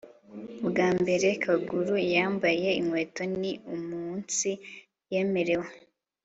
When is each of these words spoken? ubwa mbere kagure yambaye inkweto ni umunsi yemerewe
ubwa 0.63 0.87
mbere 0.99 1.27
kagure 1.43 1.99
yambaye 2.15 2.69
inkweto 2.79 3.21
ni 3.39 3.51
umunsi 3.75 4.49
yemerewe 5.11 5.67